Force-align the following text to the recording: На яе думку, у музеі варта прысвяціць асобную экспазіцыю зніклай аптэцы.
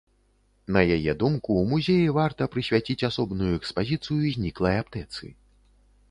На 0.75 0.81
яе 0.95 1.13
думку, 1.23 1.57
у 1.61 1.65
музеі 1.73 2.07
варта 2.17 2.47
прысвяціць 2.53 3.05
асобную 3.09 3.51
экспазіцыю 3.59 4.19
зніклай 4.37 4.75
аптэцы. 4.85 5.25